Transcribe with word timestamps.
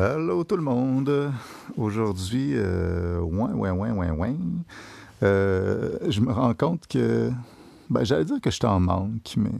Hello 0.00 0.44
tout 0.44 0.56
le 0.56 0.62
monde. 0.62 1.32
Aujourd'hui, 1.76 2.52
euh, 2.54 3.18
ouin, 3.18 3.52
ouin, 3.52 3.72
ouin, 3.72 3.90
ouin, 3.90 4.10
ouin. 4.12 4.36
Euh, 5.24 5.98
je 6.08 6.20
me 6.20 6.30
rends 6.30 6.54
compte 6.54 6.86
que, 6.86 7.32
ben, 7.90 8.04
j'allais 8.04 8.24
dire 8.24 8.40
que 8.40 8.48
j'étais 8.48 8.68
en 8.68 8.78
manque, 8.78 9.34
mais 9.36 9.50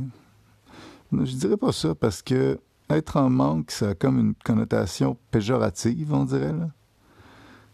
je 1.26 1.34
dirais 1.34 1.56
pas 1.56 1.72
ça 1.72 1.92
parce 1.96 2.22
que 2.22 2.60
être 2.88 3.16
en 3.16 3.30
manque, 3.30 3.72
ça 3.72 3.88
a 3.88 3.94
comme 3.96 4.20
une 4.20 4.34
connotation 4.44 5.16
péjorative, 5.32 6.14
on 6.14 6.24
dirait. 6.24 6.52
Là. 6.52 6.68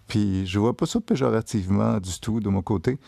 Puis 0.09 0.47
je 0.47 0.59
vois 0.59 0.75
pas 0.75 0.87
ça 0.87 1.03
péjorativement 1.03 2.01
du 2.01 2.19
tout 2.19 2.41
de 2.41 2.49
mon 2.49 2.63
côté. 2.63 2.99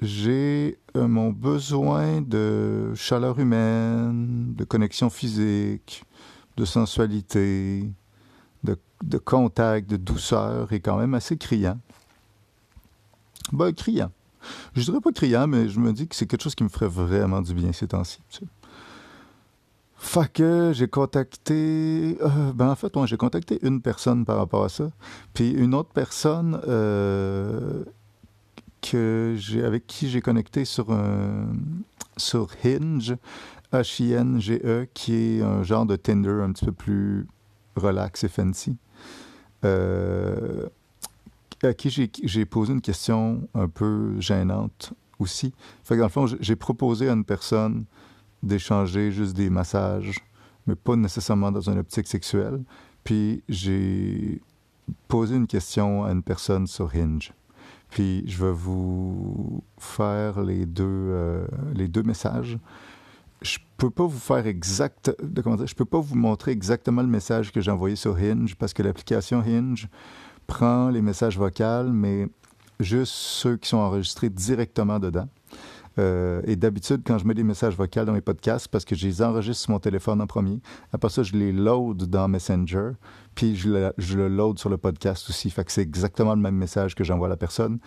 J'ai 0.00 0.80
euh, 0.96 1.06
mon 1.06 1.30
besoin 1.30 2.22
de 2.22 2.92
chaleur 2.96 3.38
humaine, 3.38 4.52
de 4.56 4.64
connexion 4.64 5.10
physique, 5.10 6.02
de 6.56 6.64
sensualité, 6.64 7.88
de, 9.02 9.18
contact, 9.18 9.88
de 9.88 9.96
douceur 9.96 10.72
est 10.72 10.80
quand 10.80 10.98
même 10.98 11.14
assez 11.14 11.36
criant. 11.36 11.78
Ben, 13.52 13.72
criant. 13.72 14.10
Je 14.74 14.82
dirais 14.82 15.00
pas 15.00 15.12
criant, 15.12 15.46
mais 15.46 15.68
je 15.68 15.80
me 15.80 15.92
dis 15.92 16.06
que 16.06 16.14
c'est 16.14 16.26
quelque 16.26 16.42
chose 16.42 16.54
qui 16.54 16.64
me 16.64 16.68
ferait 16.68 16.88
vraiment 16.88 17.40
du 17.40 17.54
bien 17.54 17.72
ces 17.72 17.88
temps-ci. 17.88 18.20
Fait 19.96 20.32
que 20.32 20.72
j'ai 20.74 20.88
contacté. 20.88 22.16
euh, 22.20 22.52
ben, 22.52 22.68
en 22.70 22.76
fait, 22.76 22.94
moi, 22.94 23.06
j'ai 23.06 23.16
contacté 23.16 23.58
une 23.62 23.80
personne 23.80 24.24
par 24.24 24.36
rapport 24.36 24.64
à 24.64 24.68
ça. 24.68 24.90
Puis 25.34 25.50
une 25.50 25.74
autre 25.74 25.90
personne 25.92 26.60
euh, 26.68 27.84
avec 29.64 29.86
qui 29.86 30.08
j'ai 30.08 30.20
connecté 30.20 30.64
sur, 30.64 30.92
un, 30.92 31.48
sur 32.16 32.48
Hinge, 32.64 33.16
H-I-N-G-E, 33.72 34.86
qui 34.94 35.14
est 35.14 35.42
un 35.42 35.62
genre 35.62 35.86
de 35.86 35.96
Tinder 35.96 36.40
un 36.42 36.52
petit 36.52 36.66
peu 36.66 36.72
plus 36.72 37.26
relax 37.76 38.24
et 38.24 38.28
fancy. 38.28 38.76
Euh, 39.64 40.66
à 41.62 41.72
qui 41.72 41.90
j'ai, 41.90 42.44
posé 42.44 42.72
une 42.72 42.80
question 42.82 43.48
un 43.54 43.68
peu 43.68 44.20
gênante 44.20 44.92
aussi. 45.18 45.54
Fait 45.84 45.94
que 45.94 46.00
dans 46.00 46.06
le 46.06 46.10
fond, 46.12 46.26
j'ai- 46.26 46.36
j'ai 46.40 46.56
proposé 46.56 47.08
à 47.08 47.12
une 47.12 47.24
personne 47.24 47.84
d'échanger 48.42 49.10
juste 49.10 49.34
des 49.34 49.48
massages, 49.50 50.18
mais 50.66 50.74
pas 50.74 50.96
nécessairement 50.96 51.50
dans 51.50 51.62
une 51.70 51.78
optique 51.78 52.06
sexuelle. 52.06 52.62
Puis 53.04 53.42
j'ai 53.48 54.40
posé 55.08 55.34
une 55.36 55.46
question 55.46 56.04
à 56.04 56.12
une 56.12 56.22
personne 56.22 56.66
sur 56.66 56.94
Hinge. 56.94 57.32
Puis 57.88 58.22
je 58.26 58.44
vais 58.44 58.52
vous 58.52 59.62
faire 59.78 60.42
les 60.42 60.66
deux, 60.66 60.84
euh, 60.84 61.46
les 61.74 61.88
deux 61.88 62.02
messages. 62.02 62.58
Je 63.46 63.58
peux 63.76 63.90
pas 63.90 64.04
vous 64.04 64.18
faire 64.18 64.44
je 64.44 65.74
peux 65.74 65.84
pas 65.84 66.00
vous 66.00 66.16
montrer 66.16 66.50
exactement 66.50 67.02
le 67.02 67.08
message 67.08 67.52
que 67.52 67.60
j'ai 67.60 67.70
envoyé 67.70 67.94
sur 67.94 68.16
Hinge 68.16 68.56
parce 68.56 68.72
que 68.72 68.82
l'application 68.82 69.40
Hinge 69.40 69.88
prend 70.46 70.90
les 70.90 71.02
messages 71.02 71.38
vocaux, 71.38 71.84
mais 71.92 72.26
juste 72.80 73.12
ceux 73.12 73.56
qui 73.56 73.68
sont 73.68 73.78
enregistrés 73.78 74.30
directement 74.30 74.98
dedans. 74.98 75.28
Euh, 75.98 76.42
et 76.44 76.56
d'habitude, 76.56 77.02
quand 77.06 77.18
je 77.18 77.26
mets 77.26 77.34
des 77.34 77.44
messages 77.44 77.74
vocaux 77.74 78.04
dans 78.04 78.12
mes 78.12 78.20
podcasts, 78.20 78.68
parce 78.68 78.84
que 78.84 78.94
je 78.94 79.06
les 79.06 79.22
enregistre 79.22 79.62
sur 79.62 79.70
mon 79.70 79.78
téléphone 79.78 80.20
en 80.20 80.26
premier, 80.26 80.60
après 80.92 81.08
ça, 81.08 81.22
je 81.22 81.32
les 81.32 81.52
load 81.52 82.04
dans 82.04 82.28
Messenger, 82.28 82.90
puis 83.34 83.56
je 83.56 83.68
le, 83.68 83.92
je 83.96 84.18
le 84.18 84.28
load 84.28 84.58
sur 84.58 84.68
le 84.68 84.76
podcast 84.76 85.30
aussi. 85.30 85.48
Fait 85.50 85.64
que 85.64 85.72
c'est 85.72 85.82
exactement 85.82 86.34
le 86.34 86.40
même 86.40 86.56
message 86.56 86.94
que 86.94 87.04
j'envoie 87.04 87.28
à 87.28 87.30
la 87.30 87.36
personne. 87.36 87.78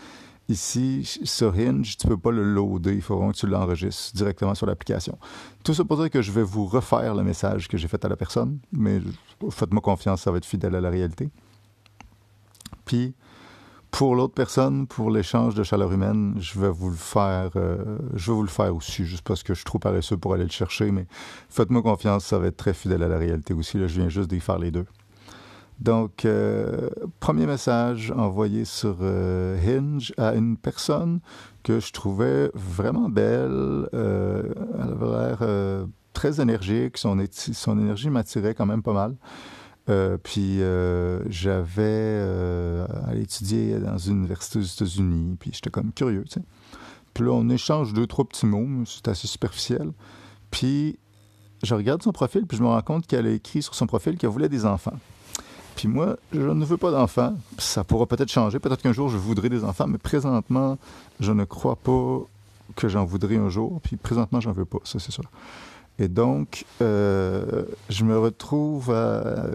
Ici, 0.50 1.04
sur 1.24 1.54
Hinge, 1.54 1.96
tu 1.96 2.08
peux 2.08 2.18
pas 2.18 2.32
le 2.32 2.44
loader. 2.44 2.94
Il 2.94 3.04
faut 3.04 3.16
vraiment 3.16 3.32
que 3.32 3.38
tu 3.38 3.46
l'enregistres 3.46 4.16
directement 4.16 4.56
sur 4.56 4.66
l'application. 4.66 5.18
Tout 5.64 5.76
ça 5.76 5.86
pour 5.86 5.98
dire 5.98 6.10
que 6.10 6.24
je 6.24 6.32
vais 6.32 6.42
vous 6.42 6.66
refaire 6.66 7.14
le 7.14 7.24
message 7.24 7.68
que 7.68 7.78
j'ai 7.78 7.88
fait 7.88 8.04
à 8.04 8.10
la 8.10 8.16
personne, 8.16 8.58
mais 8.72 9.00
faites-moi 9.52 9.80
confiance, 9.82 10.24
ça 10.24 10.32
va 10.32 10.38
être 10.38 10.46
fidèle 10.46 10.74
à 10.74 10.82
la 10.82 10.90
réalité. 10.90 11.30
Puis, 12.86 13.14
pour 13.92 14.16
l'autre 14.16 14.34
personne, 14.34 14.88
pour 14.88 15.12
l'échange 15.12 15.54
de 15.54 15.62
chaleur 15.62 15.92
humaine, 15.92 16.36
je 16.40 16.60
vais 16.60 16.70
vous 16.70 16.90
le 16.90 16.96
faire, 16.96 17.52
euh, 17.56 18.00
je 18.16 18.32
vais 18.32 18.36
vous 18.36 18.44
le 18.44 18.50
faire 18.50 18.76
aussi, 18.76 19.06
juste 19.06 19.24
parce 19.24 19.44
que 19.44 19.54
je 19.54 19.60
suis 19.60 19.66
trop 19.66 19.78
paresseux 19.78 20.18
pour 20.18 20.34
aller 20.34 20.46
le 20.46 20.50
chercher, 20.50 20.92
mais 20.92 21.06
faites-moi 21.50 21.84
confiance, 21.84 22.26
ça 22.26 22.40
va 22.40 22.48
être 22.48 22.58
très 22.58 22.74
fidèle 22.74 23.04
à 23.04 23.08
la 23.08 23.20
réalité 23.20 23.54
aussi. 23.54 23.78
Là, 23.78 23.86
je 23.86 24.00
viens 24.00 24.10
juste 24.10 24.32
d'y 24.32 24.40
faire 24.40 24.58
les 24.58 24.72
deux. 24.72 24.86
Donc, 25.80 26.26
euh, 26.26 26.90
premier 27.22 27.46
message 27.46 28.12
envoyé 28.12 28.66
sur 28.66 28.98
euh, 29.02 29.58
Hinge 29.66 30.14
à 30.18 30.34
une 30.34 30.58
personne 30.58 31.22
que 31.64 31.80
je 31.80 31.94
trouvais 31.94 32.52
vraiment 32.54 33.08
belle. 33.08 33.88
Euh, 33.94 34.44
elle 34.76 34.90
avait 34.90 35.06
l'air 35.06 35.88
très 36.14 36.42
énergique. 36.42 36.98
Son, 36.98 37.18
énergie 37.80 38.10
m'attirait 38.10 38.54
quand 38.56 38.66
même 38.66 38.84
pas 38.84 38.94
mal. 38.94 39.16
Puis 40.24 40.60
j'avais 41.30 42.24
étudier 43.16 43.80
dans 43.80 43.98
une 43.98 44.20
université 44.20 44.60
aux 44.60 44.64
États-Unis, 44.64 45.38
puis 45.40 45.52
j'étais 45.54 45.72
comme 45.72 45.92
curieux, 45.94 46.26
tu 46.26 46.34
sais. 46.34 46.46
Puis 47.14 47.24
là, 47.24 47.32
on 47.32 47.50
échange 47.50 47.94
deux, 47.94 48.06
trois 48.06 48.26
petits 48.26 48.46
mots, 48.46 48.86
c'est 48.86 49.08
assez 49.08 49.28
superficiel. 49.28 49.92
Puis 50.52 51.00
je 51.64 51.74
regarde 51.74 52.04
son 52.04 52.12
profil, 52.12 52.46
puis 52.46 52.58
je 52.58 52.62
me 52.62 52.68
rends 52.68 52.82
compte 52.82 53.08
qu'elle 53.08 53.26
a 53.26 53.32
écrit 53.32 53.64
sur 53.64 53.74
son 53.74 53.88
profil 53.88 54.18
qu'elle 54.18 54.30
voulait 54.30 54.50
des 54.50 54.66
enfants. 54.66 54.94
Puis 55.80 55.88
moi, 55.88 56.18
je 56.34 56.42
ne 56.42 56.66
veux 56.66 56.76
pas 56.76 56.92
d'enfants. 56.92 57.36
Ça 57.58 57.86
pourra 57.86 58.06
peut-être 58.06 58.30
changer. 58.30 58.60
Peut-être 58.60 58.82
qu'un 58.82 58.92
jour, 58.92 59.08
je 59.08 59.16
voudrais 59.16 59.48
des 59.48 59.64
enfants, 59.64 59.88
mais 59.88 59.98
présentement, 59.98 60.78
je 61.22 61.32
ne 61.32 61.46
crois 61.46 61.78
pas 61.78 62.20
que 62.76 62.90
j'en 62.90 63.06
voudrais 63.06 63.38
un 63.38 63.48
jour. 63.48 63.80
Puis 63.82 63.96
présentement, 63.96 64.42
j'en 64.42 64.52
veux 64.52 64.66
pas, 64.66 64.80
ça 64.84 65.00
c'est 65.00 65.14
sûr. 65.14 65.24
Et 65.98 66.10
donc, 66.10 66.66
euh, 66.82 67.64
je 67.88 68.04
me 68.04 68.20
retrouve 68.20 68.92
à- 68.92 69.52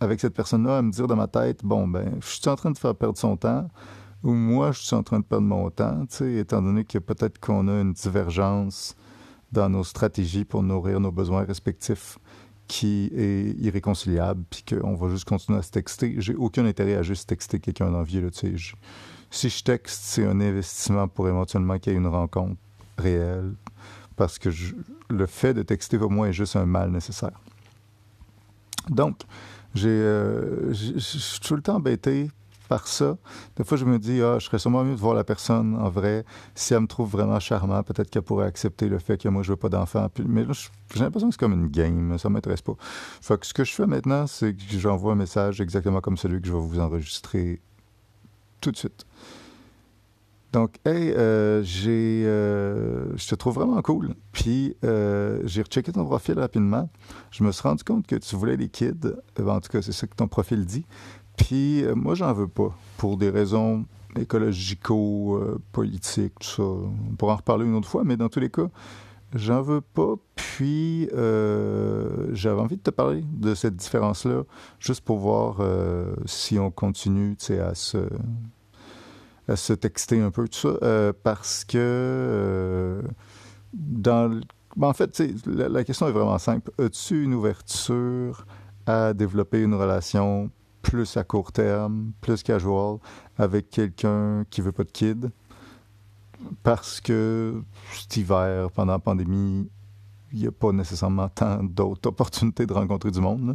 avec 0.00 0.20
cette 0.20 0.32
personne-là 0.32 0.78
à 0.78 0.80
me 0.80 0.90
dire 0.90 1.06
dans 1.06 1.16
ma 1.16 1.26
tête, 1.26 1.60
bon, 1.62 1.86
ben, 1.86 2.12
je 2.22 2.26
suis 2.28 2.48
en 2.48 2.56
train 2.56 2.70
de 2.70 2.78
faire 2.78 2.94
perdre 2.94 3.18
son 3.18 3.36
temps, 3.36 3.68
ou 4.24 4.32
moi, 4.32 4.72
je 4.72 4.80
suis 4.80 4.96
en 4.96 5.02
train 5.02 5.18
de 5.20 5.24
perdre 5.24 5.46
mon 5.46 5.68
temps, 5.68 6.06
étant 6.22 6.62
donné 6.62 6.84
que 6.84 6.96
peut-être 6.98 7.38
qu'on 7.40 7.68
a 7.68 7.82
une 7.82 7.92
divergence 7.92 8.96
dans 9.52 9.68
nos 9.68 9.84
stratégies 9.84 10.46
pour 10.46 10.62
nourrir 10.62 10.98
nos 10.98 11.12
besoins 11.12 11.44
respectifs 11.44 12.18
qui 12.68 13.10
est 13.16 13.56
irréconciliable, 13.58 14.44
puis 14.50 14.62
qu'on 14.62 14.94
va 14.94 15.08
juste 15.08 15.24
continuer 15.24 15.58
à 15.58 15.62
se 15.62 15.70
texter. 15.70 16.16
J'ai 16.18 16.34
aucun 16.34 16.66
intérêt 16.66 16.94
à 16.94 17.02
juste 17.02 17.28
texter 17.28 17.58
quelqu'un 17.58 17.90
d'envie, 17.90 18.20
là. 18.20 18.28
Je- 18.30 18.74
si 19.30 19.48
je 19.48 19.64
texte, 19.64 20.02
c'est 20.04 20.24
un 20.26 20.40
investissement 20.40 21.08
pour 21.08 21.28
éventuellement 21.28 21.78
qu'il 21.78 21.92
y 21.92 21.96
ait 21.96 21.98
une 21.98 22.06
rencontre 22.06 22.56
réelle, 22.98 23.54
parce 24.16 24.38
que 24.38 24.50
le 25.10 25.26
fait 25.26 25.54
de 25.54 25.62
texter 25.62 25.98
pour 25.98 26.10
moi 26.10 26.28
est 26.28 26.32
juste 26.32 26.56
un 26.56 26.66
mal 26.66 26.90
nécessaire. 26.90 27.40
Donc, 28.88 29.20
j'ai, 29.74 29.88
euh, 29.88 30.72
suis 30.72 31.40
tout 31.40 31.56
le 31.56 31.62
temps 31.62 31.76
embêté 31.76 32.30
par 32.68 32.86
ça. 32.86 33.16
Des 33.56 33.64
fois, 33.64 33.76
je 33.76 33.84
me 33.84 33.98
dis, 33.98 34.20
ah, 34.22 34.38
je 34.38 34.46
serais 34.46 34.58
sûrement 34.58 34.84
mieux 34.84 34.94
de 34.94 35.00
voir 35.00 35.14
la 35.14 35.24
personne 35.24 35.74
en 35.76 35.88
vrai. 35.88 36.24
Si 36.54 36.74
elle 36.74 36.80
me 36.80 36.86
trouve 36.86 37.10
vraiment 37.10 37.40
charmant, 37.40 37.82
peut-être 37.82 38.10
qu'elle 38.10 38.22
pourrait 38.22 38.46
accepter 38.46 38.88
le 38.88 38.98
fait 38.98 39.20
que 39.20 39.28
moi, 39.28 39.42
je 39.42 39.50
veux 39.50 39.56
pas 39.56 39.68
d'enfant. 39.68 40.08
Mais 40.26 40.44
là, 40.44 40.52
j'ai 40.94 41.00
l'impression 41.00 41.28
que 41.28 41.34
c'est 41.34 41.40
comme 41.40 41.54
une 41.54 41.68
game. 41.68 42.16
Ça 42.18 42.28
m'intéresse 42.28 42.62
pas. 42.62 42.74
Fait 42.78 43.42
ce 43.44 43.54
que 43.54 43.64
je 43.64 43.72
fais 43.72 43.86
maintenant, 43.86 44.26
c'est 44.26 44.54
que 44.54 44.78
j'envoie 44.78 45.12
un 45.12 45.16
message 45.16 45.60
exactement 45.60 46.00
comme 46.00 46.16
celui 46.16 46.40
que 46.40 46.46
je 46.46 46.52
vais 46.52 46.60
vous 46.60 46.78
enregistrer 46.78 47.60
tout 48.60 48.70
de 48.70 48.76
suite. 48.76 49.06
Donc, 50.52 50.76
hey, 50.86 51.10
euh, 51.12 51.62
j'ai, 51.62 52.24
euh, 52.24 53.14
je 53.16 53.28
te 53.28 53.34
trouve 53.34 53.56
vraiment 53.56 53.82
cool. 53.82 54.14
Puis, 54.32 54.74
euh, 54.82 55.40
j'ai 55.44 55.60
rechecké 55.60 55.92
ton 55.92 56.06
profil 56.06 56.38
rapidement. 56.38 56.88
Je 57.30 57.44
me 57.44 57.52
suis 57.52 57.62
rendu 57.62 57.84
compte 57.84 58.06
que 58.06 58.16
tu 58.16 58.34
voulais 58.34 58.56
des 58.56 58.68
kids. 58.68 58.94
Euh, 59.38 59.46
En 59.46 59.60
tout 59.60 59.68
cas, 59.68 59.82
c'est 59.82 59.92
ça 59.92 60.06
que 60.06 60.14
ton 60.14 60.26
profil 60.26 60.64
dit. 60.64 60.86
Puis, 61.38 61.82
euh, 61.84 61.94
moi, 61.94 62.14
j'en 62.14 62.32
veux 62.34 62.48
pas. 62.48 62.76
Pour 62.98 63.16
des 63.16 63.30
raisons 63.30 63.86
écologico-politiques, 64.18 66.34
tout 66.40 66.46
ça. 66.48 66.62
On 66.62 67.14
pourra 67.16 67.34
en 67.34 67.36
reparler 67.36 67.66
une 67.66 67.74
autre 67.74 67.88
fois, 67.88 68.02
mais 68.04 68.16
dans 68.16 68.28
tous 68.28 68.40
les 68.40 68.50
cas, 68.50 68.68
j'en 69.34 69.62
veux 69.62 69.80
pas. 69.80 70.14
Puis, 70.34 71.08
euh, 71.14 72.28
j'avais 72.34 72.60
envie 72.60 72.76
de 72.76 72.82
te 72.82 72.90
parler 72.90 73.24
de 73.32 73.54
cette 73.54 73.76
différence-là, 73.76 74.42
juste 74.80 75.02
pour 75.02 75.18
voir 75.18 75.58
euh, 75.60 76.14
si 76.26 76.58
on 76.58 76.70
continue, 76.70 77.36
à 77.60 77.74
se 77.74 77.98
à 79.50 79.56
se 79.56 79.72
texter 79.72 80.20
un 80.20 80.30
peu, 80.30 80.46
tout 80.46 80.58
ça, 80.58 80.76
euh, 80.82 81.10
parce 81.22 81.64
que 81.64 81.78
euh, 81.78 83.00
dans 83.72 84.28
le- 84.28 84.42
ben, 84.76 84.88
en 84.88 84.92
fait, 84.92 85.22
la, 85.46 85.70
la 85.70 85.84
question 85.84 86.06
est 86.06 86.12
vraiment 86.12 86.36
simple. 86.38 86.70
As-tu 86.78 87.24
une 87.24 87.32
ouverture 87.32 88.44
à 88.84 89.14
développer 89.14 89.62
une 89.62 89.72
relation 89.74 90.50
plus 90.88 91.16
à 91.18 91.24
court 91.24 91.52
terme, 91.52 92.12
plus 92.20 92.42
casual, 92.42 92.96
avec 93.36 93.68
quelqu'un 93.70 94.44
qui 94.48 94.62
veut 94.62 94.72
pas 94.72 94.84
de 94.84 94.90
kid? 94.90 95.30
Parce 96.62 97.00
que 97.00 97.62
cet 97.92 98.16
hiver, 98.16 98.70
pendant 98.70 98.92
la 98.92 98.98
pandémie, 98.98 99.68
il 100.32 100.40
n'y 100.40 100.46
a 100.46 100.52
pas 100.52 100.72
nécessairement 100.72 101.28
tant 101.28 101.62
d'autres 101.62 102.08
opportunités 102.10 102.64
de 102.64 102.72
rencontrer 102.72 103.10
du 103.10 103.20
monde. 103.20 103.48
là. 103.48 103.54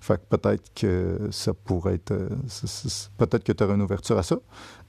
Fait 0.00 0.16
que 0.16 0.36
peut-être 0.36 0.72
que 0.74 1.28
ça 1.30 1.52
pourrait 1.52 1.94
être. 1.94 2.12
euh, 2.12 2.28
peut-être 3.18 3.44
que 3.44 3.52
tu 3.52 3.64
aurais 3.64 3.74
une 3.74 3.82
ouverture 3.82 4.16
à 4.16 4.22
ça. 4.22 4.36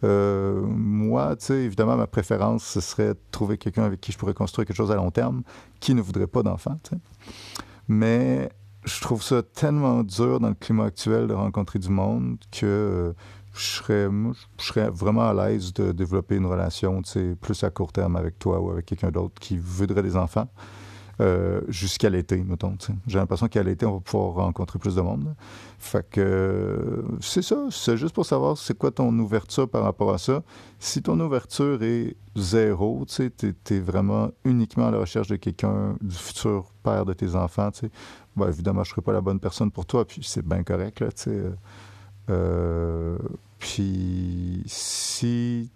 Euh, 0.03 0.61
moi, 0.61 1.35
tu 1.35 1.47
sais, 1.47 1.63
évidemment, 1.63 1.97
ma 1.97 2.07
préférence, 2.07 2.63
ce 2.63 2.79
serait 2.79 3.09
de 3.15 3.19
trouver 3.31 3.57
quelqu'un 3.57 3.83
avec 3.83 3.99
qui 3.99 4.11
je 4.11 4.17
pourrais 4.17 4.33
construire 4.33 4.65
quelque 4.65 4.77
chose 4.77 4.91
à 4.91 4.95
long 4.95 5.11
terme 5.11 5.43
qui 5.79 5.93
ne 5.93 6.01
voudrait 6.01 6.27
pas 6.27 6.43
d'enfant. 6.43 6.77
Mais 7.87 8.49
je 8.83 9.01
trouve 9.01 9.21
ça 9.21 9.43
tellement 9.43 10.03
dur 10.03 10.39
dans 10.39 10.49
le 10.49 10.55
climat 10.55 10.85
actuel 10.85 11.27
de 11.27 11.33
rencontrer 11.33 11.79
du 11.79 11.89
monde 11.89 12.37
que 12.51 12.65
euh, 12.65 13.13
je 13.53 13.65
serais, 13.65 14.09
je 14.59 14.65
serais 14.65 14.89
vraiment 14.89 15.29
à 15.29 15.33
l'aise 15.33 15.73
de 15.73 15.91
développer 15.91 16.35
une 16.35 16.45
relation 16.45 17.01
plus 17.41 17.63
à 17.63 17.69
court 17.69 17.91
terme 17.91 18.15
avec 18.15 18.39
toi 18.39 18.59
ou 18.59 18.71
avec 18.71 18.85
quelqu'un 18.85 19.11
d'autre 19.11 19.35
qui 19.39 19.57
voudrait 19.57 20.03
des 20.03 20.15
enfants. 20.15 20.47
Euh, 21.21 21.61
jusqu'à 21.67 22.09
l'été, 22.09 22.37
mettons. 22.37 22.75
J'ai 23.05 23.19
l'impression 23.19 23.47
qu'à 23.47 23.61
l'été, 23.61 23.85
on 23.85 23.95
va 23.95 23.99
pouvoir 23.99 24.33
rencontrer 24.33 24.79
plus 24.79 24.95
de 24.95 25.01
monde. 25.01 25.35
Fait 25.77 26.07
que 26.09 27.03
c'est 27.19 27.43
ça. 27.43 27.57
C'est 27.69 27.95
juste 27.95 28.15
pour 28.15 28.25
savoir 28.25 28.57
c'est 28.57 28.75
quoi 28.75 28.89
ton 28.89 29.17
ouverture 29.19 29.69
par 29.69 29.83
rapport 29.83 30.11
à 30.11 30.17
ça. 30.17 30.41
Si 30.79 31.03
ton 31.03 31.19
ouverture 31.19 31.83
est 31.83 32.15
zéro, 32.35 33.05
tu 33.07 33.31
es, 33.69 33.79
vraiment 33.79 34.31
uniquement 34.45 34.87
à 34.87 34.91
la 34.91 34.99
recherche 34.99 35.27
de 35.27 35.35
quelqu'un, 35.35 35.95
du 36.01 36.15
futur 36.15 36.71
père 36.81 37.05
de 37.05 37.13
tes 37.13 37.35
enfants, 37.35 37.69
ben, 38.35 38.47
évidemment, 38.47 38.83
je 38.83 38.89
ne 38.89 38.93
serai 38.93 39.01
pas 39.01 39.13
la 39.13 39.21
bonne 39.21 39.39
personne 39.39 39.71
pour 39.71 39.85
toi, 39.85 40.05
puis 40.05 40.21
c'est 40.23 40.45
bien 40.45 40.63
correct, 40.63 40.99
là, 40.99 41.09
euh, 42.29 43.17
puis 43.59 44.63
si 44.67 45.69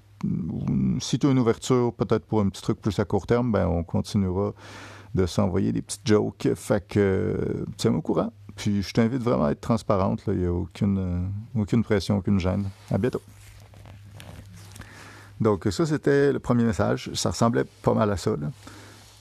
si 1.00 1.19
tu 1.19 1.28
as 1.28 1.31
une 1.31 1.40
ouverture, 1.40 1.94
peut-être 1.94 2.25
pour 2.25 2.42
un 2.42 2.50
petit 2.50 2.62
truc 2.62 2.81
plus 2.81 2.98
à 3.00 3.06
court 3.06 3.28
terme, 3.28 3.52
ben 3.52 3.68
on 3.68 3.84
continuera 3.84 4.54
de 5.13 5.25
s'envoyer 5.25 5.72
des 5.72 5.81
petites 5.81 6.06
jokes. 6.06 6.48
Fait 6.56 6.86
que, 6.86 7.66
tiens-moi 7.78 8.00
au 8.00 8.02
courant. 8.02 8.34
Puis 8.56 8.81
je 8.81 8.94
t'invite 8.94 9.22
vraiment 9.22 9.46
à 9.46 9.52
être 9.52 9.62
transparente. 9.62 10.24
Il 10.28 10.40
n'y 10.40 10.46
a 10.46 10.54
aucune, 10.54 10.98
euh, 10.98 11.62
aucune 11.62 11.84
pression, 11.84 12.18
aucune 12.18 12.40
gêne. 12.40 12.69
À 12.90 12.98
bientôt. 12.98 13.22
Donc, 15.42 15.68
ça, 15.69 15.86
c'était 15.86 16.31
le 16.31 16.40
premier 16.40 16.63
message. 16.63 17.12
Ça 17.13 17.31
ressemblait 17.31 17.66
pas 17.81 17.94
mal 17.94 18.10
à 18.12 18.18
ça. 18.18 18.36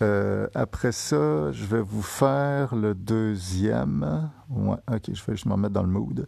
Euh, 0.02 0.48
après 0.54 0.92
ça, 0.92 1.52
je 1.52 1.64
vais 1.64 1.80
vous 1.80 2.02
faire 2.02 2.74
le 2.74 2.94
deuxième. 2.94 4.30
Ouais, 4.50 4.76
ok, 4.90 5.02
je 5.12 5.24
vais 5.24 5.32
juste 5.34 5.46
m'en 5.46 5.56
mettre 5.56 5.74
dans 5.74 5.82
le 5.82 5.88
mood. 5.88 6.26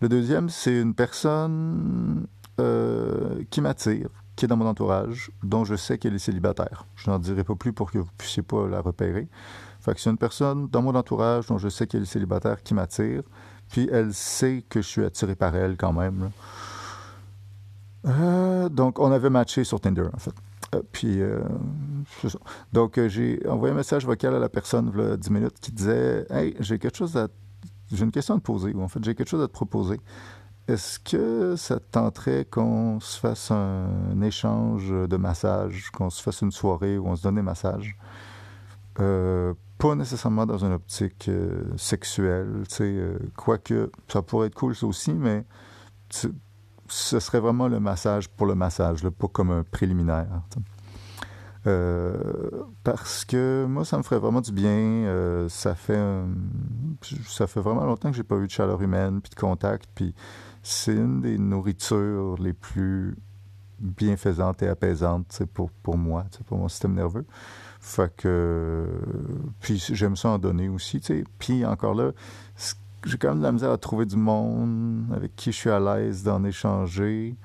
Le 0.00 0.08
deuxième, 0.08 0.48
c'est 0.48 0.80
une 0.80 0.94
personne 0.94 2.26
euh, 2.60 3.42
qui 3.50 3.60
m'attire, 3.60 4.08
qui 4.36 4.44
est 4.44 4.48
dans 4.48 4.56
mon 4.56 4.66
entourage, 4.66 5.30
dont 5.42 5.64
je 5.64 5.74
sais 5.74 5.98
qu'elle 5.98 6.14
est 6.14 6.18
célibataire. 6.20 6.86
Je 6.96 7.10
n'en 7.10 7.18
dirai 7.18 7.44
pas 7.44 7.54
plus 7.54 7.72
pour 7.72 7.90
que 7.90 7.98
vous 7.98 8.10
puissiez 8.16 8.42
pas 8.42 8.68
la 8.68 8.80
repérer. 8.80 9.28
Fait 9.80 9.94
que 9.94 10.00
c'est 10.00 10.10
une 10.10 10.18
personne 10.18 10.68
dans 10.68 10.82
mon 10.82 10.94
entourage 10.94 11.46
dont 11.46 11.58
je 11.58 11.68
sais 11.68 11.86
qu'elle 11.86 12.02
est 12.02 12.06
célibataire 12.06 12.62
qui 12.62 12.74
m'attire, 12.74 13.22
puis 13.70 13.88
elle 13.90 14.12
sait 14.12 14.64
que 14.68 14.82
je 14.82 14.86
suis 14.86 15.04
attiré 15.04 15.34
par 15.34 15.56
elle 15.56 15.76
quand 15.76 15.92
même. 15.92 16.30
Euh, 18.06 18.68
donc, 18.68 18.98
on 18.98 19.10
avait 19.10 19.30
matché 19.30 19.64
sur 19.64 19.80
Tinder, 19.80 20.08
en 20.12 20.18
fait. 20.18 20.34
Euh, 20.74 20.82
puis, 20.92 21.20
euh. 21.20 21.40
Donc, 22.72 23.00
j'ai 23.08 23.40
envoyé 23.48 23.72
un 23.72 23.76
message 23.76 24.06
vocal 24.06 24.34
à 24.34 24.38
la 24.38 24.48
personne, 24.48 24.92
il 24.94 25.00
y 25.00 25.04
a 25.04 25.16
10 25.16 25.30
minutes, 25.30 25.60
qui 25.60 25.72
disait 25.72 26.26
Hey, 26.30 26.54
j'ai 26.60 26.78
quelque 26.78 26.96
chose 26.96 27.16
à. 27.16 27.28
J'ai 27.92 28.04
une 28.04 28.12
question 28.12 28.36
à 28.36 28.38
te 28.38 28.44
poser, 28.44 28.72
ou 28.72 28.82
en 28.82 28.88
fait, 28.88 29.02
j'ai 29.02 29.14
quelque 29.14 29.28
chose 29.28 29.42
à 29.42 29.48
te 29.48 29.52
proposer. 29.52 30.00
Est-ce 30.68 31.00
que 31.00 31.56
ça 31.56 31.80
te 31.80 31.90
tenterait 31.90 32.44
qu'on 32.44 33.00
se 33.00 33.18
fasse 33.18 33.50
un, 33.50 34.20
échange 34.22 34.90
de 34.90 35.16
massage, 35.16 35.90
qu'on 35.90 36.10
se 36.10 36.22
fasse 36.22 36.42
une 36.42 36.52
soirée 36.52 36.96
où 36.96 37.08
on 37.08 37.16
se 37.16 37.22
donne 37.22 37.34
des 37.34 37.42
massages? 37.42 37.96
Euh, 39.00 39.54
pas 39.78 39.96
nécessairement 39.96 40.46
dans 40.46 40.64
une 40.64 40.74
optique 40.74 41.28
euh, 41.28 41.64
sexuelle, 41.76 42.64
tu 42.68 42.74
sais, 42.76 42.84
euh, 42.84 43.18
quoique 43.34 43.90
ça 44.08 44.22
pourrait 44.22 44.48
être 44.48 44.54
cool 44.54 44.76
ça 44.76 44.86
aussi, 44.86 45.12
mais 45.12 45.44
ce 46.90 47.20
serait 47.20 47.40
vraiment 47.40 47.68
le 47.68 47.80
massage 47.80 48.28
pour 48.28 48.46
le 48.46 48.54
massage, 48.54 49.08
pas 49.08 49.28
comme 49.28 49.50
un 49.50 49.62
préliminaire. 49.62 50.42
parce 52.84 53.24
que 53.24 53.66
moi, 53.68 53.84
ça 53.84 53.96
me 53.98 54.02
ferait 54.02 54.18
vraiment 54.18 54.40
du 54.40 54.52
bien. 54.52 55.46
ça 55.48 55.74
fait 55.74 56.00
ça 57.26 57.46
fait 57.46 57.60
vraiment 57.60 57.84
longtemps 57.84 58.10
que 58.10 58.16
j'ai 58.16 58.24
pas 58.24 58.36
eu 58.36 58.46
de 58.46 58.50
chaleur 58.50 58.82
humaine, 58.82 59.20
puis 59.20 59.30
de 59.30 59.40
contact, 59.40 59.88
puis 59.94 60.14
c'est 60.62 60.94
une 60.94 61.20
des 61.20 61.38
nourritures 61.38 62.36
les 62.38 62.52
plus 62.52 63.16
bienfaisantes 63.80 64.62
et 64.62 64.68
apaisantes 64.68 65.42
pour, 65.54 65.70
pour 65.70 65.96
moi, 65.96 66.24
pour 66.46 66.58
mon 66.58 66.68
système 66.68 66.94
nerveux. 66.94 67.26
Fait 67.80 68.14
que. 68.14 68.86
Puis 69.60 69.78
j'aime 69.92 70.16
ça 70.16 70.30
en 70.30 70.38
donner 70.38 70.68
aussi, 70.68 71.00
Puis 71.38 71.64
encore 71.64 71.94
là, 71.94 72.12
j'ai 73.04 73.18
quand 73.18 73.28
même 73.28 73.38
de 73.38 73.42
la 73.44 73.52
misère 73.52 73.70
à 73.70 73.78
trouver 73.78 74.06
du 74.06 74.16
monde 74.16 75.06
avec 75.14 75.34
qui 75.36 75.52
je 75.52 75.56
suis 75.56 75.70
à 75.70 75.80
l'aise 75.80 76.22
d'en 76.22 76.44
échanger. 76.44 77.36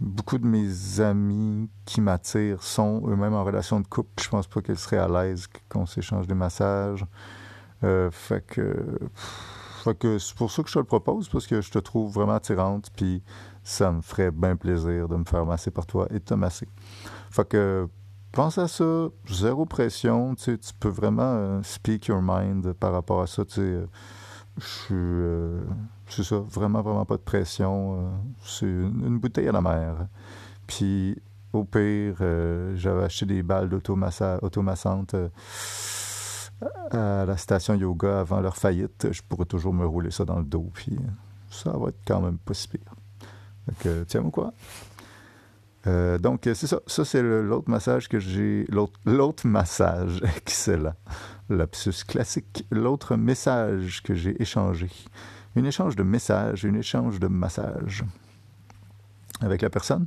Beaucoup 0.00 0.38
de 0.38 0.46
mes 0.46 1.00
amis 1.00 1.68
qui 1.84 2.00
m'attirent 2.00 2.62
sont 2.62 3.02
eux-mêmes 3.08 3.34
en 3.34 3.44
relation 3.44 3.80
de 3.80 3.86
couple. 3.86 4.22
Je 4.22 4.28
pense 4.28 4.46
pas 4.46 4.60
qu'ils 4.60 4.78
seraient 4.78 4.98
à 4.98 5.08
l'aise 5.08 5.46
qu'on 5.68 5.86
s'échange 5.86 6.26
des 6.26 6.34
massages. 6.34 7.04
Euh, 7.84 8.10
fait 8.10 8.44
que 8.46 8.74
c'est 10.18 10.34
pour 10.34 10.50
ça 10.50 10.62
que 10.62 10.68
je 10.68 10.74
te 10.74 10.78
le 10.78 10.84
propose, 10.84 11.28
parce 11.28 11.46
que 11.46 11.60
je 11.60 11.70
te 11.70 11.78
trouve 11.78 12.12
vraiment 12.12 12.34
attirante, 12.34 12.90
puis 12.96 13.22
ça 13.62 13.92
me 13.92 14.00
ferait 14.00 14.30
bien 14.30 14.56
plaisir 14.56 15.08
de 15.08 15.16
me 15.16 15.24
faire 15.24 15.44
masser 15.44 15.70
par 15.70 15.86
toi 15.86 16.06
et 16.10 16.14
de 16.14 16.24
te 16.24 16.34
masser. 16.34 16.68
Fait 17.30 17.46
que 17.46 17.88
pense 18.32 18.58
à 18.58 18.68
ça, 18.68 19.08
zéro 19.30 19.64
pression, 19.64 20.34
tu, 20.34 20.58
tu 20.58 20.72
peux 20.80 20.88
vraiment 20.88 21.22
euh, 21.22 21.62
speak 21.62 22.06
your 22.08 22.20
mind 22.22 22.72
par 22.72 22.92
rapport 22.92 23.22
à 23.22 23.26
ça. 23.26 23.42
Euh, 23.58 23.86
je 24.58 24.64
suis. 24.64 24.94
Euh, 24.94 25.62
c'est 26.08 26.24
ça, 26.24 26.36
vraiment, 26.36 26.82
vraiment 26.82 27.04
pas 27.04 27.16
de 27.16 27.22
pression. 27.22 28.12
c'est 28.44 28.66
une, 28.66 29.18
bouteille 29.18 29.48
à 29.48 29.52
la 29.52 29.60
mer. 29.60 30.06
Puis, 30.66 31.20
au 31.52 31.64
pire, 31.64 32.16
j'avais 32.74 33.04
acheté 33.04 33.26
des 33.26 33.42
balles 33.42 33.68
d'automassante 33.68 35.14
à 36.90 37.24
la 37.26 37.36
station 37.36 37.74
yoga 37.74 38.20
avant 38.20 38.40
leur 38.40 38.56
faillite, 38.56 39.08
je 39.10 39.22
pourrais 39.22 39.44
toujours 39.44 39.74
me 39.74 39.86
rouler 39.86 40.10
ça 40.10 40.24
dans 40.24 40.38
le 40.38 40.44
dos, 40.44 40.70
puis 40.72 40.98
ça 41.50 41.70
va 41.70 41.88
être 41.88 42.00
quand 42.06 42.20
même 42.20 42.38
pas 42.38 42.54
si 42.54 42.68
pire. 42.68 42.94
Donc, 43.66 43.86
euh, 43.86 44.04
tiens-moi 44.06 44.30
quoi? 44.30 44.52
Euh, 45.86 46.18
donc, 46.18 46.42
c'est 46.44 46.66
ça. 46.66 46.80
Ça, 46.86 47.04
c'est 47.04 47.22
l'autre 47.22 47.68
massage 47.68 48.08
que 48.08 48.18
j'ai. 48.18 48.66
L'autre 49.04 49.46
massage. 49.46 50.22
Excellent. 50.36 50.94
Lapsus 51.50 52.04
classique. 52.06 52.66
L'autre 52.70 53.16
message 53.16 54.02
que 54.02 54.14
j'ai 54.14 54.40
échangé. 54.40 54.90
Un 55.56 55.64
échange 55.64 55.94
de 55.94 56.02
messages, 56.02 56.64
un 56.64 56.74
échange 56.74 57.20
de 57.20 57.28
massage 57.28 58.04
avec 59.40 59.62
la 59.62 59.70
personne. 59.70 60.06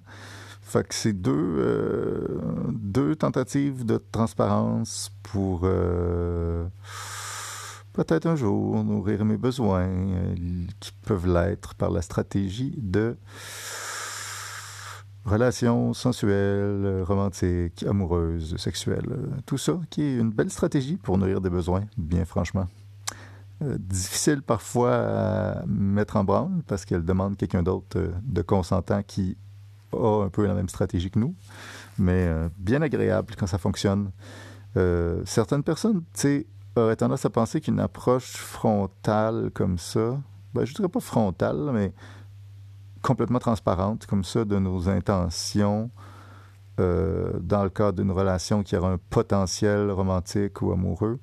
Fait 0.61 0.85
que 0.85 0.93
c'est 0.93 1.13
deux, 1.13 1.31
euh, 1.31 2.41
deux 2.73 3.15
tentatives 3.15 3.85
de 3.85 4.03
transparence 4.11 5.11
pour 5.23 5.61
euh, 5.63 6.65
peut-être 7.93 8.25
un 8.25 8.35
jour 8.35 8.83
nourrir 8.83 9.23
mes 9.23 9.37
besoins 9.37 9.87
euh, 9.87 10.35
qui 10.81 10.91
peuvent 11.03 11.25
l'être 11.25 11.73
par 11.75 11.89
la 11.89 12.01
stratégie 12.01 12.73
de 12.77 13.15
relations 15.27 15.93
sensuelles, 15.93 17.03
romantiques, 17.03 17.83
amoureuses, 17.83 18.55
sexuelles. 18.57 19.17
Tout 19.45 19.57
ça 19.57 19.79
qui 19.89 20.01
est 20.01 20.17
une 20.17 20.31
belle 20.31 20.49
stratégie 20.49 20.97
pour 20.97 21.17
nourrir 21.17 21.41
des 21.41 21.49
besoins, 21.49 21.83
bien 21.97 22.25
franchement. 22.25 22.67
difficile 23.61 24.41
parfois 24.41 24.95
à 24.95 25.65
mettre 25.65 26.15
en 26.17 26.23
branle 26.23 26.63
parce 26.67 26.85
qu'elle 26.85 27.03
demande 27.03 27.37
quelqu'un 27.37 27.63
d'autre 27.63 27.99
de 28.23 28.41
consentant 28.41 29.01
qui 29.03 29.37
a 29.93 30.23
un 30.23 30.29
peu 30.29 30.45
la 30.45 30.53
même 30.53 30.69
stratégie 30.69 31.09
que 31.09 31.19
nous, 31.19 31.35
mais 31.97 32.27
euh, 32.27 32.49
bien 32.57 32.81
agréable 32.81 33.35
quand 33.37 33.47
ça 33.47 33.57
fonctionne. 33.57 34.11
Euh, 34.75 35.21
certaines 35.25 35.63
personnes, 35.63 36.01
tu 36.13 36.21
sais, 36.21 36.47
auraient 36.75 36.95
tendance 36.95 37.25
à 37.25 37.29
penser 37.29 37.61
qu'une 37.61 37.79
approche 37.79 38.35
frontale 38.35 39.49
comme 39.53 39.77
ça, 39.77 40.19
ben, 40.53 40.65
je 40.65 40.73
dirais 40.73 40.89
pas 40.89 40.99
frontale, 40.99 41.71
mais 41.73 41.93
complètement 43.07 43.39
transparente 43.39 44.05
comme 44.05 44.25
ça 44.25 44.43
de 44.43 44.59
nos 44.59 44.89
intentions 44.89 45.89
euh, 46.81 47.31
dans 47.39 47.63
le 47.63 47.69
cadre 47.69 48.03
d'une 48.03 48.11
relation 48.11 48.63
qui 48.63 48.75
aura 48.75 48.91
un 48.91 48.99
potentiel 49.09 49.89
romantique 49.91 50.61
ou 50.61 50.73
amoureux, 50.73 51.17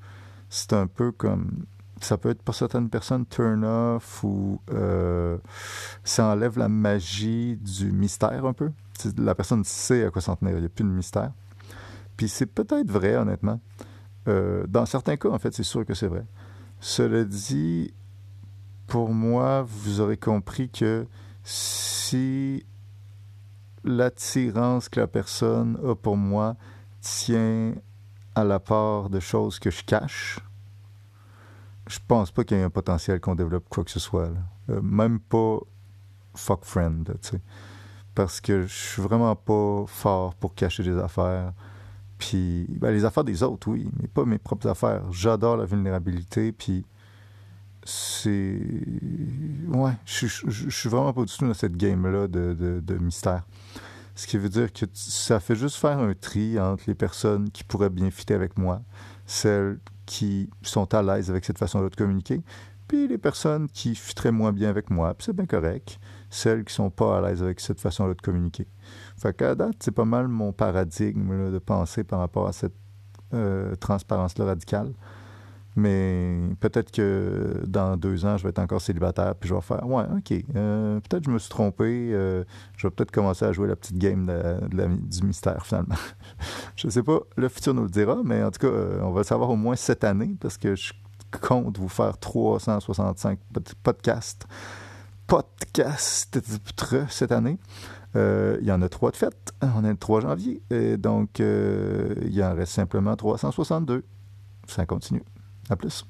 c'est 0.48 0.72
un 0.72 0.86
peu 0.86 1.12
comme 1.12 1.66
ça 2.00 2.16
peut 2.16 2.30
être 2.30 2.40
pour 2.40 2.54
certaines 2.54 2.88
personnes 2.88 3.26
turn 3.26 3.64
off 3.64 4.24
ou 4.24 4.62
euh, 4.72 5.36
ça 6.04 6.26
enlève 6.26 6.58
la 6.58 6.70
magie 6.70 7.56
du 7.56 7.92
mystère 7.92 8.46
un 8.46 8.54
peu. 8.54 8.70
La 9.18 9.34
personne 9.34 9.62
sait 9.62 10.06
à 10.06 10.10
quoi 10.10 10.22
s'en 10.22 10.36
tenir, 10.36 10.54
il 10.54 10.60
n'y 10.60 10.66
a 10.66 10.70
plus 10.70 10.84
de 10.84 10.88
mystère. 10.88 11.32
Puis 12.16 12.30
c'est 12.30 12.46
peut-être 12.46 12.90
vrai, 12.90 13.14
honnêtement. 13.14 13.60
Euh, 14.26 14.64
dans 14.68 14.86
certains 14.86 15.18
cas, 15.18 15.28
en 15.28 15.38
fait, 15.38 15.52
c'est 15.52 15.64
sûr 15.64 15.84
que 15.84 15.92
c'est 15.92 16.06
vrai. 16.06 16.24
Cela 16.80 17.24
dit, 17.24 17.92
pour 18.86 19.10
moi, 19.10 19.66
vous 19.68 20.00
aurez 20.00 20.16
compris 20.16 20.70
que 20.70 21.06
si 21.44 22.64
l'attirance 23.84 24.88
que 24.88 25.00
la 25.00 25.06
personne 25.06 25.78
a 25.86 25.94
pour 25.94 26.16
moi 26.16 26.56
tient 27.00 27.74
à 28.34 28.44
la 28.44 28.58
part 28.58 29.10
de 29.10 29.20
choses 29.20 29.58
que 29.58 29.70
je 29.70 29.84
cache, 29.84 30.40
je 31.86 31.98
pense 32.08 32.30
pas 32.30 32.44
qu'il 32.44 32.56
y 32.56 32.60
ait 32.60 32.64
un 32.64 32.70
potentiel 32.70 33.20
qu'on 33.20 33.34
développe 33.34 33.68
quoi 33.68 33.84
que 33.84 33.90
ce 33.90 34.00
soit. 34.00 34.30
Euh, 34.70 34.80
même 34.82 35.20
pas 35.20 35.58
fuck 36.34 36.64
friend, 36.64 37.04
tu 37.22 37.28
sais. 37.28 37.40
Parce 38.14 38.40
que 38.40 38.62
je 38.62 38.74
suis 38.74 39.02
vraiment 39.02 39.36
pas 39.36 39.84
fort 39.86 40.34
pour 40.34 40.54
cacher 40.54 40.82
des 40.82 40.96
affaires. 40.96 41.52
Puis, 42.16 42.66
ben, 42.70 42.90
les 42.90 43.04
affaires 43.04 43.24
des 43.24 43.42
autres, 43.42 43.68
oui, 43.68 43.90
mais 44.00 44.08
pas 44.08 44.24
mes 44.24 44.38
propres 44.38 44.68
affaires. 44.68 45.10
J'adore 45.12 45.56
la 45.56 45.66
vulnérabilité, 45.66 46.52
puis 46.52 46.86
c'est. 47.84 48.60
Ouais, 49.68 49.92
je 50.06 50.26
suis 50.70 50.88
vraiment 50.88 51.12
pas 51.12 51.24
du 51.24 51.32
tout 51.36 51.46
dans 51.46 51.54
cette 51.54 51.76
game-là 51.76 52.28
de, 52.28 52.54
de, 52.80 52.94
mystère. 52.98 53.44
Ce 54.14 54.26
qui 54.26 54.38
veut 54.38 54.48
dire 54.48 54.72
que 54.72 54.86
ça 54.92 55.40
fait 55.40 55.56
juste 55.56 55.76
faire 55.76 55.98
un 55.98 56.14
tri 56.14 56.58
entre 56.58 56.84
les 56.86 56.94
personnes 56.94 57.50
qui 57.50 57.64
pourraient 57.64 57.90
bien 57.90 58.10
fitter 58.10 58.34
avec 58.34 58.56
moi, 58.58 58.82
celles 59.26 59.78
qui 60.06 60.50
sont 60.62 60.92
à 60.94 61.02
l'aise 61.02 61.30
avec 61.30 61.44
cette 61.44 61.58
façon-là 61.58 61.88
de 61.88 61.96
communiquer, 61.96 62.42
puis 62.86 63.08
les 63.08 63.18
personnes 63.18 63.68
qui 63.68 63.94
fitteraient 63.94 64.30
moins 64.30 64.52
bien 64.52 64.68
avec 64.68 64.90
moi, 64.90 65.14
puis 65.14 65.24
c'est 65.26 65.36
bien 65.36 65.46
correct, 65.46 65.98
celles 66.30 66.64
qui 66.64 66.74
sont 66.74 66.90
pas 66.90 67.18
à 67.18 67.20
l'aise 67.20 67.42
avec 67.42 67.60
cette 67.60 67.80
façon-là 67.80 68.14
de 68.14 68.20
communiquer. 68.20 68.68
Fait 69.16 69.36
qu'à 69.36 69.54
date, 69.54 69.76
c'est 69.80 69.94
pas 69.94 70.04
mal 70.04 70.28
mon 70.28 70.52
paradigme 70.52 71.50
de 71.50 71.58
penser 71.58 72.04
par 72.04 72.20
rapport 72.20 72.46
à 72.46 72.52
cette 72.52 72.74
euh, 73.32 73.74
transparence-là 73.76 74.44
radicale. 74.44 74.92
Mais 75.76 76.38
peut-être 76.60 76.92
que 76.92 77.62
dans 77.66 77.96
deux 77.96 78.24
ans, 78.24 78.36
je 78.36 78.44
vais 78.44 78.50
être 78.50 78.60
encore 78.60 78.80
célibataire, 78.80 79.34
puis 79.34 79.48
je 79.48 79.54
vais 79.54 79.60
faire 79.60 79.86
Ouais, 79.86 80.04
OK, 80.16 80.32
euh, 80.54 81.00
peut-être 81.00 81.24
que 81.24 81.30
je 81.30 81.34
me 81.34 81.38
suis 81.38 81.50
trompé, 81.50 82.10
euh, 82.12 82.44
je 82.76 82.86
vais 82.86 82.90
peut-être 82.92 83.10
commencer 83.10 83.44
à 83.44 83.52
jouer 83.52 83.66
la 83.66 83.74
petite 83.74 83.98
game 83.98 84.30
du 84.70 85.22
mystère, 85.26 85.66
finalement. 85.66 85.96
je 86.76 86.88
sais 86.88 87.02
pas, 87.02 87.20
le 87.36 87.48
futur 87.48 87.74
nous 87.74 87.82
le 87.82 87.90
dira, 87.90 88.18
mais 88.24 88.42
en 88.42 88.50
tout 88.50 88.66
cas, 88.66 88.72
on 89.02 89.10
va 89.10 89.20
le 89.20 89.24
savoir 89.24 89.50
au 89.50 89.56
moins 89.56 89.74
cette 89.74 90.04
année, 90.04 90.36
parce 90.40 90.58
que 90.58 90.76
je 90.76 90.92
compte 91.40 91.78
vous 91.78 91.88
faire 91.88 92.18
365 92.18 93.38
podcasts. 93.82 94.46
Podcasts 95.26 96.38
cette 97.08 97.32
année. 97.32 97.58
Euh, 98.16 98.58
il 98.60 98.66
y 98.66 98.72
en 98.72 98.82
a 98.82 98.88
trois 98.88 99.10
de 99.10 99.16
fête. 99.16 99.52
On 99.62 99.84
est 99.84 99.90
le 99.90 99.96
3 99.96 100.20
janvier. 100.20 100.62
Donc, 100.98 101.40
euh, 101.40 102.14
il 102.24 102.42
en 102.44 102.54
reste 102.54 102.72
simplement 102.72 103.16
362. 103.16 104.04
Ça 104.68 104.86
continue. 104.86 105.22
À 105.70 105.76
plus. 105.76 106.04